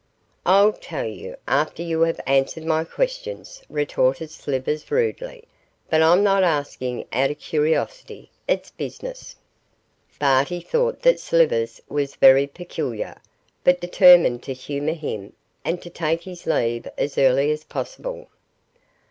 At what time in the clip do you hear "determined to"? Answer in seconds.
13.79-14.53